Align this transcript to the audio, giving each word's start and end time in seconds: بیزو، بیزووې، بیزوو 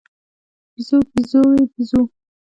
بیزو، 0.73 0.97
بیزووې، 1.13 1.63
بیزوو 1.73 2.03